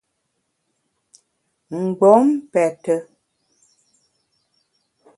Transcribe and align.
Mgbom 1.83 2.27
pète. 2.51 2.89